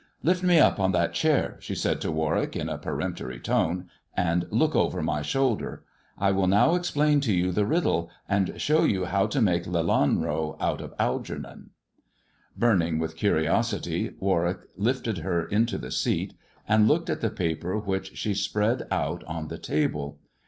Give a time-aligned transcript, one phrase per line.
[0.23, 4.05] "Lift me up on that chair," she said to Warwick in a peremptory tone, '*
[4.17, 5.83] and look over my shoulder.
[6.17, 10.57] I will now explain to you the riddle, and show you how to make Lelanro
[10.59, 11.69] out of Algernon."
[12.57, 16.33] Burning with curiosity, Warwick lifted her into the seat,
[16.67, 20.17] and looked at the paper which she spread out on the table.